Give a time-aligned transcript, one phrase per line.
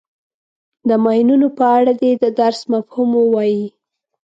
[0.89, 3.65] د ماینونو په اړه دې د درس مفهوم ووایي.